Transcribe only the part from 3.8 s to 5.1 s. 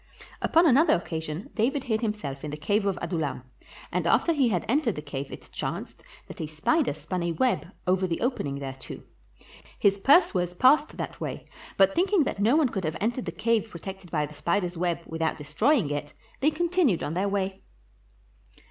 and after he had entered the